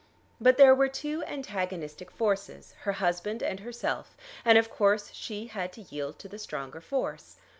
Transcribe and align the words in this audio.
But 0.39 0.57
there 0.57 0.73
were 0.73 0.87
two 0.89 1.23
antagonistic 1.25 2.09
forces, 2.09 2.73
her 2.85 2.93
husband 2.93 3.43
and 3.43 3.59
herself, 3.59 4.17
and 4.43 4.57
of 4.57 4.71
course 4.71 5.11
she 5.13 5.45
had 5.45 5.71
to 5.73 5.81
yield 5.83 6.17
to 6.17 6.27
the 6.27 6.39
stronger 6.39 6.81
force. 6.81 7.35